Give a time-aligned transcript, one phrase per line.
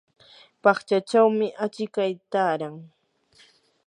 [0.63, 2.75] paqchachawmi achikay taaran.